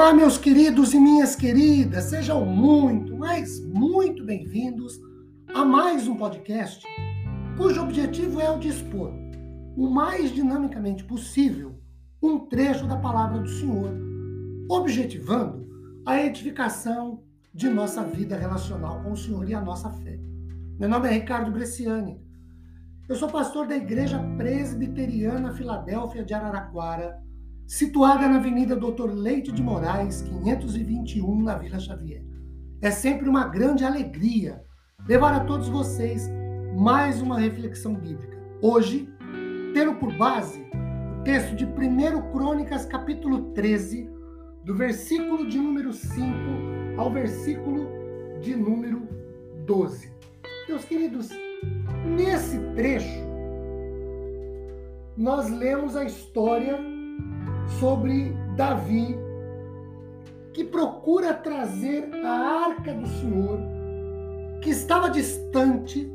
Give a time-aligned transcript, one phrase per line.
[0.00, 4.98] Olá, meus queridos e minhas queridas, sejam muito, mas muito bem-vindos
[5.52, 6.82] a mais um podcast
[7.58, 9.12] cujo objetivo é o de expor
[9.76, 11.78] o mais dinamicamente possível
[12.22, 13.92] um trecho da palavra do Senhor,
[14.70, 15.68] objetivando
[16.06, 17.22] a edificação
[17.52, 20.18] de nossa vida relacional com o Senhor e a nossa fé.
[20.78, 22.18] Meu nome é Ricardo Bresciani.
[23.06, 27.20] Eu sou pastor da Igreja Presbiteriana Filadélfia de Araraquara
[27.70, 32.20] situada na Avenida Doutor Leite de Moraes, 521, na Vila Xavier.
[32.82, 34.60] É sempre uma grande alegria
[35.06, 36.28] levar a todos vocês
[36.76, 38.36] mais uma reflexão bíblica.
[38.60, 39.08] Hoje,
[39.72, 40.66] tendo por base
[41.20, 44.10] o texto de 1 Crônicas, capítulo 13,
[44.64, 46.26] do versículo de número 5
[46.98, 47.86] ao versículo
[48.40, 49.06] de número
[49.64, 50.12] 12.
[50.68, 51.28] Meus queridos,
[52.04, 53.24] nesse trecho,
[55.16, 56.98] nós lemos a história
[57.78, 59.16] sobre Davi,
[60.52, 63.58] que procura trazer a arca do Senhor,
[64.60, 66.12] que estava distante,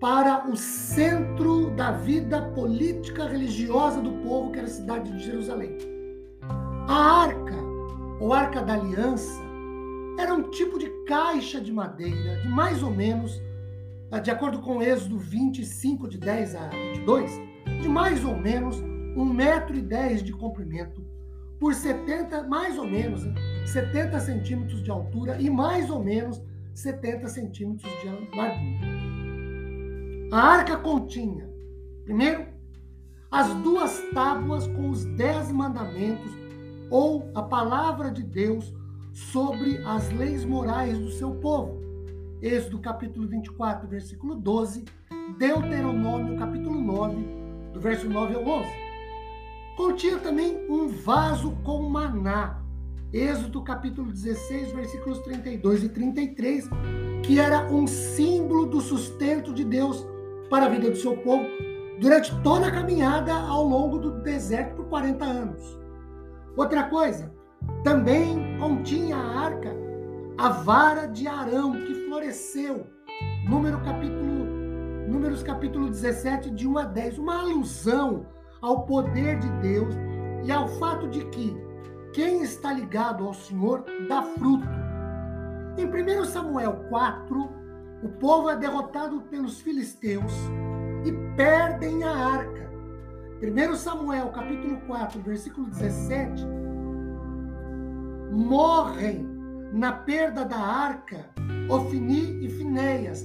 [0.00, 5.76] para o centro da vida política religiosa do povo, que era a cidade de Jerusalém.
[6.88, 7.56] A arca,
[8.20, 9.40] ou arca da aliança,
[10.18, 13.42] era um tipo de caixa de madeira, de mais ou menos,
[14.22, 17.30] de acordo com o Êxodo 25, de 10 a 22,
[17.82, 18.80] de mais ou menos
[19.18, 21.04] um metro e dez de comprimento
[21.58, 23.22] por 70, mais ou menos,
[23.66, 26.40] 70 centímetros de altura e mais ou menos
[26.72, 28.54] 70 centímetros de largura.
[30.30, 31.50] A arca continha,
[32.04, 32.46] primeiro,
[33.28, 36.30] as duas tábuas com os dez mandamentos
[36.88, 38.72] ou a palavra de Deus
[39.12, 41.76] sobre as leis morais do seu povo.
[42.40, 44.84] Êxodo capítulo 24, versículo 12,
[45.36, 47.16] Deuteronômio capítulo 9,
[47.72, 48.87] do verso 9 ao 11.
[49.78, 52.60] Continha também um vaso com maná.
[53.12, 56.68] Êxodo capítulo 16, versículos 32 e 33,
[57.22, 60.04] que era um símbolo do sustento de Deus
[60.50, 61.46] para a vida do seu povo
[62.00, 65.78] durante toda a caminhada ao longo do deserto por 40 anos.
[66.56, 67.32] Outra coisa,
[67.84, 69.72] também continha a arca
[70.36, 72.84] a vara de Arão que floresceu.
[73.48, 74.44] Número capítulo,
[75.08, 78.26] números capítulo 17, de 1 a 10, uma alusão
[78.60, 79.94] ao poder de Deus
[80.44, 81.56] e ao fato de que
[82.12, 84.66] quem está ligado ao Senhor dá fruto.
[85.76, 87.50] Em 1 Samuel 4,
[88.02, 90.32] o povo é derrotado pelos filisteus
[91.04, 92.68] e perdem a arca.
[93.42, 96.44] 1 Samuel capítulo 4, versículo 17,
[98.32, 99.26] morrem
[99.72, 101.30] na perda da arca
[101.68, 103.24] Ofni e Finéias,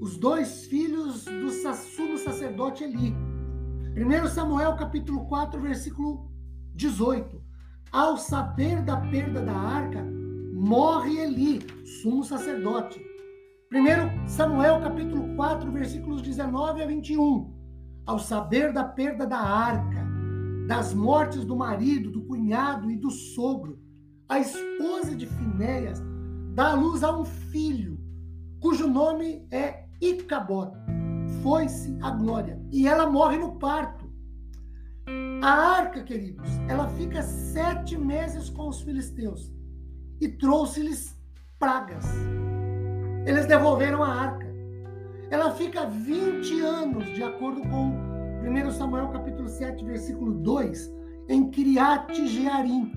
[0.00, 3.29] os dois filhos do sumo sacerdote Eli.
[4.02, 6.30] 1 Samuel capítulo 4, versículo
[6.74, 7.38] 18.
[7.92, 10.02] Ao saber da perda da arca,
[10.54, 12.98] morre Eli, sumo sacerdote.
[13.70, 17.54] 1 Samuel capítulo 4, versículos 19 a 21.
[18.06, 20.08] Ao saber da perda da arca,
[20.66, 23.78] das mortes do marido, do cunhado e do sogro,
[24.30, 26.00] a esposa de Finéias
[26.54, 28.00] dá à luz a um filho,
[28.60, 30.72] cujo nome é Icabod
[31.42, 32.60] foi-se a glória.
[32.70, 34.10] E ela morre no parto.
[35.42, 39.52] A arca, queridos, ela fica sete meses com os filisteus
[40.20, 41.16] e trouxe-lhes
[41.58, 42.04] pragas.
[43.26, 44.46] Eles devolveram a arca.
[45.30, 47.92] Ela fica 20 anos, de acordo com
[48.42, 50.92] 1 Samuel capítulo 7, versículo 2,
[51.28, 52.92] em Kiriat Jearim,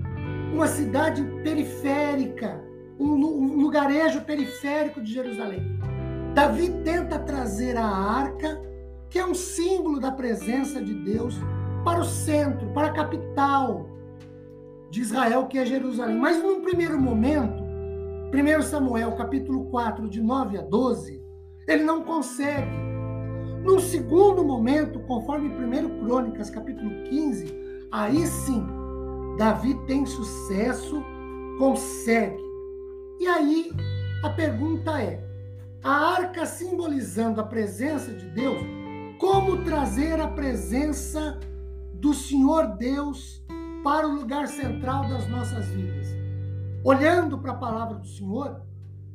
[0.52, 2.62] uma cidade periférica,
[2.98, 3.14] um
[3.60, 5.78] lugarejo periférico de Jerusalém.
[6.34, 8.60] Davi tenta trazer a arca,
[9.08, 11.36] que é um símbolo da presença de Deus,
[11.84, 13.86] para o centro, para a capital
[14.90, 16.16] de Israel, que é Jerusalém.
[16.18, 17.62] Mas num primeiro momento,
[18.32, 21.22] 1 Samuel capítulo 4, de 9 a 12,
[21.68, 22.82] ele não consegue.
[23.62, 27.46] Num segundo momento, conforme 1 Crônicas capítulo 15,
[27.92, 28.66] aí sim,
[29.38, 31.00] Davi tem sucesso,
[31.58, 32.42] consegue.
[33.20, 33.70] E aí
[34.24, 35.33] a pergunta é:
[35.84, 38.58] a arca simbolizando a presença de Deus,
[39.20, 41.38] como trazer a presença
[41.92, 43.44] do Senhor Deus
[43.84, 46.06] para o lugar central das nossas vidas.
[46.82, 48.62] Olhando para a palavra do Senhor,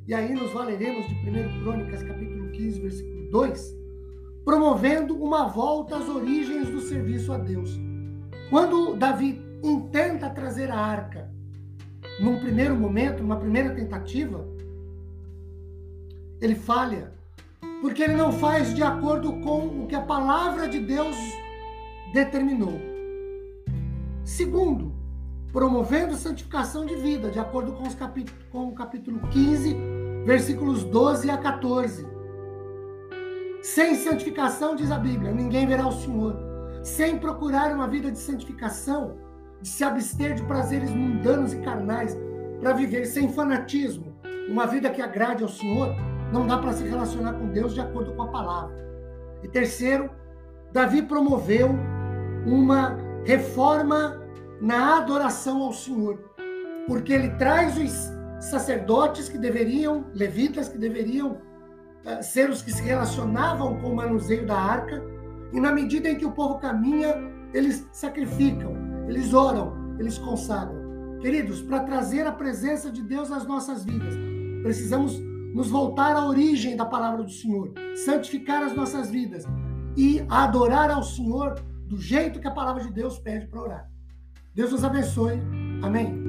[0.07, 3.75] e aí nos valeremos de 1 Crônicas, capítulo 15, versículo 2,
[4.45, 7.79] promovendo uma volta às origens do serviço a Deus.
[8.51, 11.31] Quando Davi intenta trazer a arca,
[12.19, 14.47] num primeiro momento, numa primeira tentativa,
[16.41, 17.13] ele falha,
[17.81, 21.15] porque ele não faz de acordo com o que a palavra de Deus
[22.13, 22.79] determinou.
[24.23, 24.93] Segundo,
[25.51, 27.97] promovendo santificação de vida, de acordo com, os
[28.51, 29.75] com o capítulo 15,
[30.25, 32.07] versículos 12 a 14.
[33.61, 36.37] Sem santificação, diz a Bíblia, ninguém verá o Senhor.
[36.83, 39.17] Sem procurar uma vida de santificação,
[39.61, 42.17] de se abster de prazeres mundanos e carnais,
[42.59, 44.15] para viver sem fanatismo,
[44.49, 45.95] uma vida que agrade ao Senhor,
[46.31, 48.75] não dá para se relacionar com Deus de acordo com a palavra.
[49.43, 50.09] E terceiro,
[50.71, 51.69] Davi promoveu
[52.45, 54.21] uma reforma
[54.61, 56.19] na adoração ao Senhor,
[56.87, 62.81] porque ele traz os sacerdotes que deveriam, levitas que deveriam uh, ser os que se
[62.81, 65.01] relacionavam com o manuseio da arca,
[65.51, 67.15] e na medida em que o povo caminha,
[67.53, 68.73] eles sacrificam,
[69.07, 71.17] eles oram, eles consagram.
[71.19, 74.15] Queridos, para trazer a presença de Deus nas nossas vidas,
[74.61, 75.19] precisamos
[75.53, 77.73] nos voltar à origem da palavra do Senhor,
[78.05, 79.45] santificar as nossas vidas
[79.97, 81.55] e adorar ao Senhor
[81.87, 83.89] do jeito que a palavra de Deus pede para orar.
[84.53, 85.39] Deus nos abençoe.
[85.81, 86.28] Amém.